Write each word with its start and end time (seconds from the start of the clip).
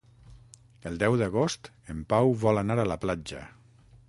El 0.91 0.97
deu 1.03 1.17
d'agost 1.23 1.71
en 1.95 2.01
Pau 2.15 2.35
vol 2.47 2.63
anar 2.63 2.83
a 2.87 2.91
la 2.95 2.99
platja. 3.05 3.45